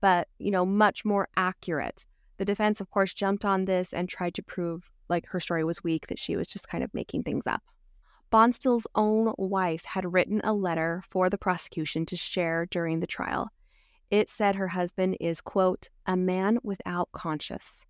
[0.00, 2.06] but you know, much more accurate.
[2.38, 5.84] The defense of course jumped on this and tried to prove like her story was
[5.84, 7.62] weak, that she was just kind of making things up.
[8.32, 13.50] Bonsteel's own wife had written a letter for the prosecution to share during the trial.
[14.10, 17.84] It said her husband is, quote, a man without conscience,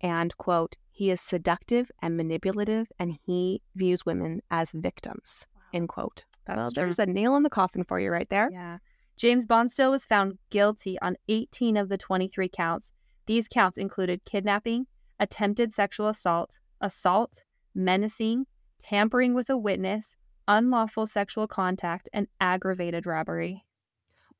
[0.00, 6.24] and, quote, he is seductive and manipulative and he views women as victims, end quote.
[6.46, 8.48] That's well, there's a nail in the coffin for you right there.
[8.52, 8.78] Yeah.
[9.16, 12.92] James Bonsteel was found guilty on 18 of the 23 counts.
[13.26, 14.86] These counts included kidnapping,
[15.18, 18.46] attempted sexual assault, assault, menacing,
[18.78, 23.64] tampering with a witness, unlawful sexual contact, and aggravated robbery.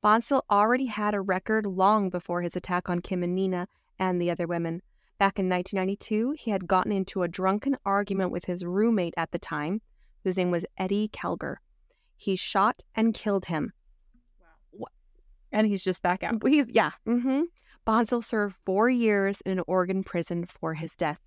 [0.03, 3.67] Bonsteel already had a record long before his attack on Kim and Nina
[3.97, 4.81] and the other women.
[5.17, 9.39] Back in 1992, he had gotten into a drunken argument with his roommate at the
[9.39, 9.81] time,
[10.23, 11.55] whose name was Eddie Kelger.
[12.17, 13.73] He shot and killed him.
[14.71, 14.87] Wow.
[15.51, 16.45] And he's just back out.
[16.45, 16.91] He's yeah.
[17.07, 17.43] Mm-hmm.
[17.85, 21.19] Bonsteel served four years in an Oregon prison for his death.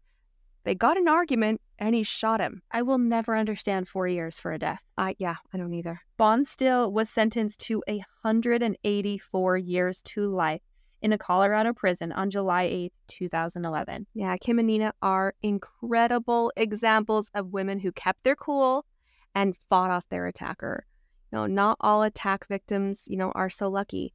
[0.64, 2.62] They got an argument, and he shot him.
[2.72, 4.84] I will never understand four years for a death.
[4.98, 6.00] I yeah, I don't either.
[6.18, 10.60] Bonsteel was sentenced to 184 years to life
[11.00, 14.08] in a Colorado prison on July 8th, 2011.
[14.14, 18.84] Yeah, Kim and Nina are incredible examples of women who kept their cool
[19.32, 20.84] and fought off their attacker.
[21.30, 24.12] You know, not all attack victims, you know, are so lucky.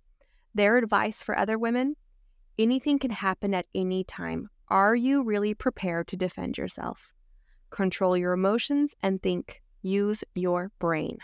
[0.53, 1.95] Their advice for other women
[2.57, 4.49] anything can happen at any time.
[4.69, 7.13] Are you really prepared to defend yourself?
[7.69, 9.61] Control your emotions and think.
[9.81, 11.17] Use your brain.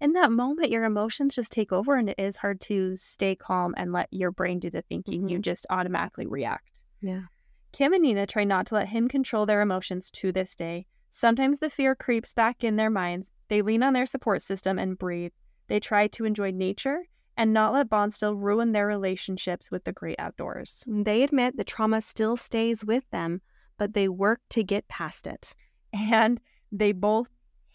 [0.00, 3.74] In that moment, your emotions just take over, and it is hard to stay calm
[3.78, 5.28] and let your brain do the thinking.
[5.28, 5.42] You mm-hmm.
[5.42, 6.82] just automatically react.
[7.00, 7.22] Yeah.
[7.72, 10.86] Kim and Nina try not to let him control their emotions to this day.
[11.10, 13.30] Sometimes the fear creeps back in their minds.
[13.48, 15.32] They lean on their support system and breathe.
[15.68, 17.04] They try to enjoy nature
[17.36, 20.82] and not let Bonsteel ruin their relationships with the great outdoors.
[20.86, 23.42] They admit the trauma still stays with them,
[23.78, 25.54] but they work to get past it.
[25.92, 26.40] And
[26.72, 27.28] they both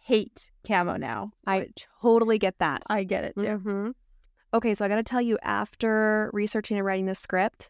[0.04, 1.32] hate camo now.
[1.46, 1.70] I
[2.02, 2.84] totally get that.
[2.90, 3.60] I get it too.
[3.60, 3.94] Mhm.
[4.54, 7.70] Okay, so I got to tell you, after researching and writing the script,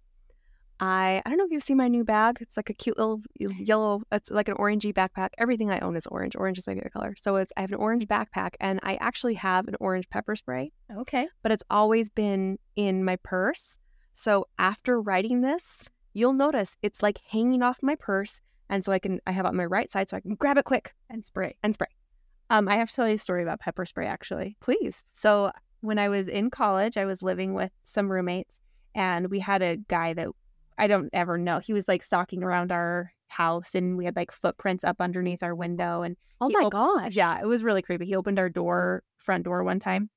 [0.82, 2.40] I I don't know if you've seen my new bag.
[2.42, 4.02] It's like a cute little yellow.
[4.12, 5.30] It's like an orangey backpack.
[5.38, 6.36] Everything I own is orange.
[6.36, 7.14] Orange is my favorite color.
[7.24, 10.72] So it's I have an orange backpack, and I actually have an orange pepper spray,
[10.92, 11.28] Okay.
[11.44, 13.78] but it's always been in my purse.
[14.14, 18.98] So after writing this, you'll notice it's like hanging off my purse, and so I
[19.00, 21.24] can I have it on my right side, so I can grab it quick And
[21.24, 21.56] spray.
[21.62, 21.88] and spray.
[22.50, 24.58] Um, I have to tell you a story about pepper spray actually.
[24.60, 25.04] Please.
[25.14, 28.60] So when I was in college, I was living with some roommates,
[28.96, 30.28] and we had a guy that
[30.82, 31.60] I don't ever know.
[31.60, 35.56] He was like stalking around our house, and we had like footprints up underneath our
[35.56, 36.02] window.
[36.02, 37.16] And Oh my op- gosh.
[37.16, 38.06] yeah, it was really creepy.
[38.08, 40.10] He opened our door, front door, one time.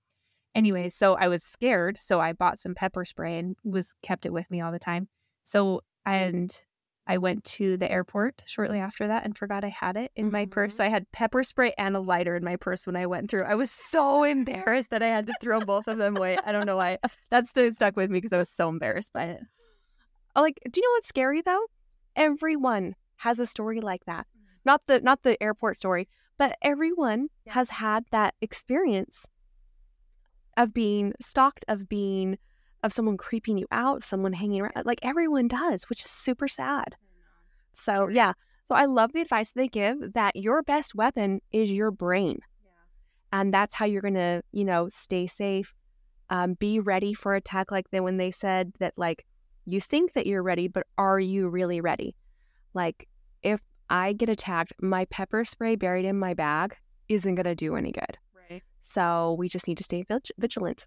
[0.54, 4.32] Anyways, so I was scared, so I bought some pepper spray and was kept it
[4.32, 5.08] with me all the time.
[5.42, 6.50] So and
[7.06, 10.46] I went to the airport shortly after that and forgot I had it in my
[10.46, 10.72] purse.
[10.74, 10.76] Mhm.
[10.78, 13.44] So I had pepper spray and a lighter in my purse when I went through.
[13.44, 16.38] I was so embarrassed that I had to throw both of them away.
[16.46, 16.98] I don't know why.
[17.30, 19.40] That still stuck with me because I was so embarrassed by it.
[20.36, 21.66] Oh, like do you know what's scary though?
[22.16, 24.26] Everyone has a story like that.
[24.64, 29.26] Not the not the airport story but everyone has had that experience
[30.56, 32.38] of being stalked of being
[32.82, 36.48] of someone creeping you out of someone hanging around like everyone does which is super
[36.48, 36.96] sad.
[37.72, 38.32] So yeah.
[38.66, 42.40] So i love the advice they give that your best weapon is your brain.
[43.32, 45.74] And that's how you're gonna you know stay safe
[46.30, 49.24] um, be ready for attack like then when they said that like
[49.66, 52.14] you think that you're ready but are you really ready
[52.74, 53.08] like
[53.42, 56.76] if i get attacked my pepper spray buried in my bag
[57.08, 58.18] isn't gonna do any good
[58.50, 58.62] Right.
[58.80, 60.86] so we just need to stay vig- vigilant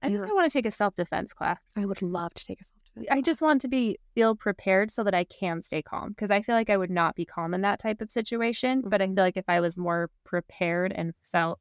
[0.00, 0.30] I think Yeah.
[0.30, 1.58] I want to take a self defense class.
[1.76, 2.78] i would love to take a self-defense
[3.10, 6.42] I just want to be feel prepared so that I can stay calm because I
[6.42, 8.82] feel like I would not be calm in that type of situation.
[8.84, 9.14] But I mm-hmm.
[9.14, 11.60] feel like if I was more prepared and felt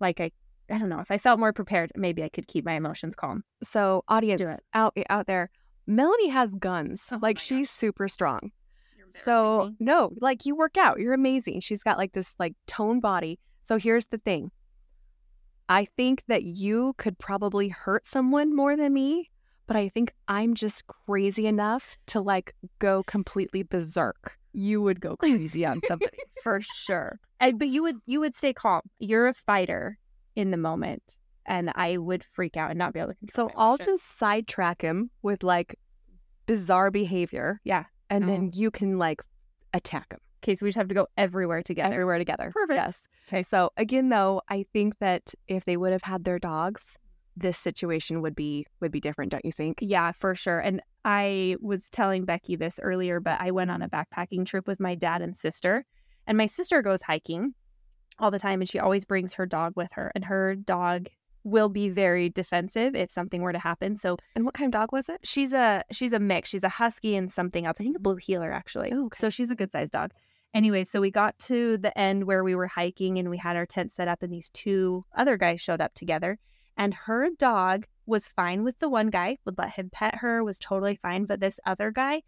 [0.00, 0.30] like I,
[0.70, 3.44] I don't know, if I felt more prepared, maybe I could keep my emotions calm.
[3.62, 4.42] so audience
[4.72, 5.50] out out there
[5.90, 8.52] melanie has guns Oh like she's super strong
[9.22, 11.00] So no, like you work out.
[11.00, 11.60] You're amazing.
[11.60, 13.38] She's got like this like toned body.
[13.64, 14.50] So here's the thing.
[15.68, 19.30] I think that you could probably hurt someone more than me,
[19.66, 24.38] but I think I'm just crazy enough to like go completely berserk.
[24.52, 27.18] you would go crazy on somebody for sure.
[27.40, 28.82] I, but you would you would stay calm.
[28.98, 29.98] You're a fighter
[30.36, 31.18] in the moment,
[31.50, 33.16] and I would freak out and not be able to.
[33.30, 33.86] So I'll emotions.
[34.00, 35.74] just sidetrack him with like
[36.46, 37.60] bizarre behavior.
[37.64, 37.84] Yeah.
[38.08, 38.26] And Oh.
[38.28, 39.20] then you can like
[39.74, 40.54] attack him okay.
[40.54, 41.92] So we just have to go everywhere together.
[41.92, 42.50] everywhere together.
[42.54, 42.76] Perfect.
[42.76, 43.08] Yes.
[43.28, 43.42] Okay.
[43.42, 46.96] So again though, I think that if they would have had their dogs,
[47.36, 49.78] this situation would be would be different, don't you think?
[49.80, 50.60] Yeah, for sure.
[50.60, 54.80] And I was telling Becky this earlier, but I went on a backpacking trip with
[54.80, 55.84] my dad and sister.
[56.26, 57.54] And my sister goes hiking
[58.18, 60.10] all the time and she always brings her dog with her.
[60.14, 61.08] And her dog
[61.44, 63.96] will be very defensive if something were to happen.
[63.96, 65.20] So And what kind of dog was it?
[65.24, 66.48] she's a she's a mix.
[66.50, 67.76] She's a husky and something else.
[67.80, 68.92] I think a blue heeler actually.
[68.92, 69.16] Oh, okay.
[69.18, 70.12] So she's a good sized dog.
[70.52, 73.66] Anyway, so we got to the end where we were hiking and we had our
[73.66, 76.38] tent set up and these two other guys showed up together
[76.76, 80.58] and her dog was fine with the one guy, would let him pet her, was
[80.58, 82.22] totally fine, but this other guy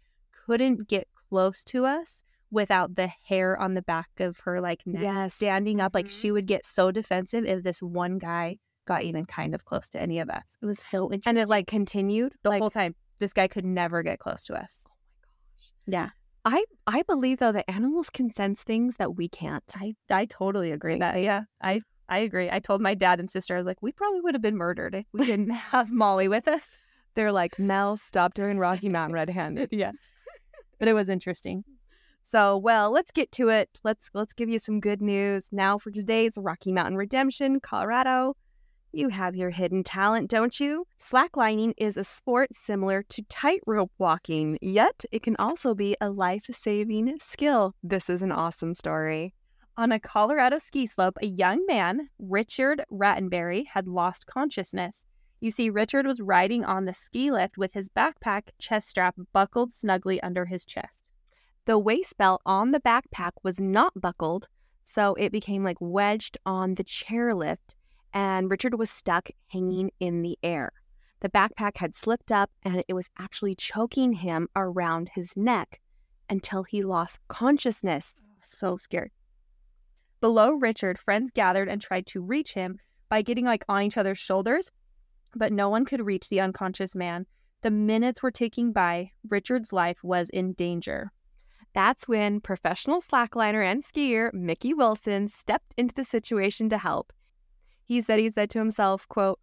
[0.45, 5.01] couldn't get close to us without the hair on the back of her like neck
[5.01, 5.33] Yes.
[5.33, 6.21] standing up like Mhm.
[6.21, 10.01] she would get so defensive if this one guy got even kind of close to
[10.01, 10.43] any of us.
[10.61, 11.29] It was so interesting.
[11.29, 12.95] And it like continued the like, whole time.
[13.19, 14.81] This guy could never get close to us.
[14.85, 15.71] Oh my gosh.
[15.87, 16.09] Yeah.
[16.45, 19.63] I I believe though that animals can sense things that we can't.
[19.75, 21.43] I I totally agree that yeah.
[21.61, 22.49] I I agree.
[22.51, 24.93] I told my dad and sister, I was like, we probably would have been murdered
[24.93, 26.69] if we didn't have Molly with us.
[27.15, 29.69] They're like, Mel, stop doing Rocky Mountain red handed.
[29.71, 29.91] yeah.
[30.79, 31.63] But it was interesting.
[32.23, 33.69] So, well, let's get to it.
[33.83, 35.49] Let's let's give you some good news.
[35.51, 38.35] Now for today's Rocky Mountain Redemption, Colorado.
[38.95, 40.85] You have your hidden talent, don't you?
[40.99, 47.17] Slacklining is a sport similar to tightrope walking, yet it can also be a life-saving
[47.19, 47.73] skill.
[47.81, 49.33] This is an awesome story.
[49.77, 55.05] On a Colorado ski slope, a young man, Richard Rattenberry, had lost consciousness.
[55.39, 59.73] You see, Richard was riding on the ski lift with his backpack chest strap buckled
[59.73, 61.09] snugly under his chest.
[61.65, 64.49] The waist belt on the backpack was not buckled,
[64.85, 67.73] so it became like wedged on the chairlift,
[68.13, 70.71] and Richard was stuck hanging in the air.
[71.21, 75.79] The backpack had slipped up and it was actually choking him around his neck
[76.29, 78.15] until he lost consciousness.
[78.43, 79.11] So scared.
[80.19, 82.77] Below Richard, friends gathered and tried to reach him
[83.09, 84.71] by getting like on each other's shoulders,
[85.35, 87.25] but no one could reach the unconscious man.
[87.61, 89.11] The minutes were ticking by.
[89.29, 91.11] Richard's life was in danger.
[91.73, 97.13] That's when professional slackliner and skier Mickey Wilson stepped into the situation to help.
[97.83, 99.39] He said he said to himself, quote,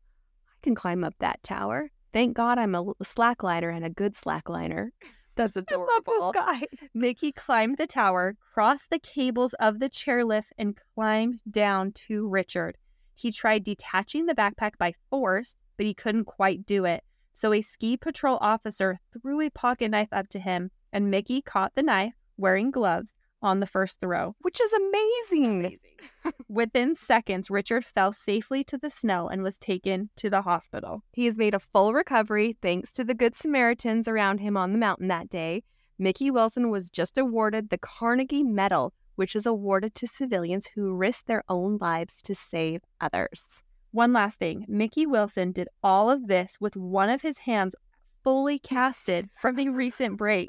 [0.48, 1.90] I can climb up that tower.
[2.12, 4.90] Thank God I'm a slackliner and a good slackliner.
[5.36, 5.88] That's adorable.
[5.90, 6.88] I love this guy.
[6.92, 12.76] Mickey climbed the tower, crossed the cables of the chairlift, and climbed down to Richard.
[13.14, 17.04] He tried detaching the backpack by force, but he couldn't quite do it.
[17.32, 21.74] So a ski patrol officer threw a pocket knife up to him, and Mickey caught
[21.74, 24.34] the knife, wearing gloves, on the first throw.
[24.40, 25.78] Which is amazing.
[26.48, 31.02] Within seconds, Richard fell safely to the snow and was taken to the hospital.
[31.12, 34.78] He has made a full recovery thanks to the Good Samaritans around him on the
[34.78, 35.62] mountain that day.
[35.98, 41.26] Mickey Wilson was just awarded the Carnegie Medal, which is awarded to civilians who risk
[41.26, 43.62] their own lives to save others.
[43.92, 47.74] One last thing Mickey Wilson did all of this with one of his hands
[48.22, 50.48] fully casted from a recent break.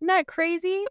[0.00, 0.84] Isn't that crazy?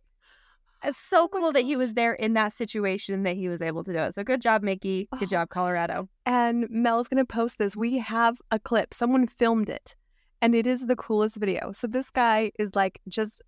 [0.84, 3.84] It's so oh cool that he was there in that situation that he was able
[3.84, 4.14] to do it.
[4.14, 5.08] So good job, Mickey.
[5.20, 5.26] Good Oh.
[5.26, 6.08] job, Colorado.
[6.26, 7.76] And Mel's going to post this.
[7.76, 8.94] We have a clip.
[8.94, 9.96] Someone filmed it,
[10.42, 11.72] and it is the coolest video.
[11.72, 13.42] So this guy is like just,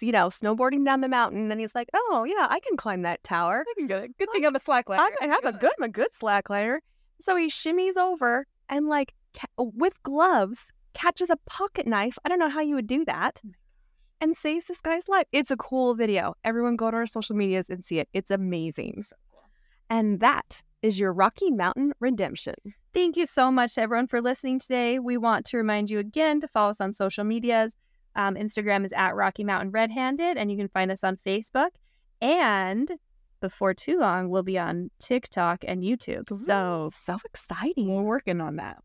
[0.00, 3.22] you know, snowboarding down the mountain, and he's like, "Oh yeah, I can climb that
[3.22, 3.64] tower.
[3.68, 4.18] I can get it.
[4.18, 4.98] Good thing I'm a slackliner.
[4.98, 6.78] I, I have a good, I'm a good slackliner."
[7.20, 12.18] So he shimmies over and like ca- with gloves catches a pocket knife.
[12.24, 13.40] I don't know how you would do that.
[13.46, 13.52] Mm.
[14.20, 15.26] And saves this guy's life.
[15.32, 16.34] It's a cool video.
[16.44, 18.08] Everyone go to our social medias and see it.
[18.12, 19.04] It's amazing.
[19.90, 22.54] And that is your Rocky Mountain Redemption.
[22.94, 24.98] Thank you so much to everyone for listening today.
[24.98, 27.76] We want to remind you again to follow us on social medias.
[28.16, 31.70] Um, Instagram is at Rocky Mountain Red Handed, and you can find us on Facebook.
[32.20, 32.90] And
[33.40, 36.28] before too long, we'll be on TikTok and YouTube.
[36.44, 37.94] So so exciting.
[37.94, 38.78] we're working on that.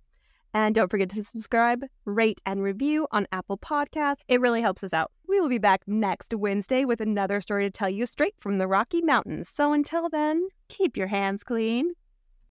[0.53, 4.17] And don't forget to subscribe, rate, and review on Apple Podcasts.
[4.27, 5.11] It really helps us out.
[5.27, 8.67] We will be back next Wednesday with another story to tell you straight from the
[8.67, 9.49] Rocky Mountains.
[9.49, 11.93] So until then, Keep your hands clean.